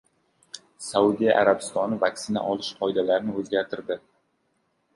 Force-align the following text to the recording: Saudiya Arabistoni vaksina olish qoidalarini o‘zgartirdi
Saudiya 0.85 1.35
Arabistoni 1.41 1.99
vaksina 2.05 2.43
olish 2.53 2.71
qoidalarini 2.81 3.39
o‘zgartirdi 3.43 3.99